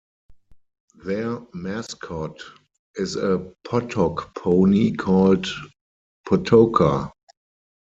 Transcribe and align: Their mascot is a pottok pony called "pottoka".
Their 1.05 1.41
mascot 1.53 2.41
is 2.95 3.17
a 3.17 3.53
pottok 3.67 4.33
pony 4.33 4.93
called 4.95 5.45
"pottoka". 6.27 7.11